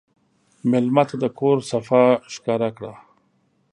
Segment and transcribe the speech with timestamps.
[0.69, 2.03] مېلمه ته د کور صفا
[2.33, 2.93] ښکاره کړه.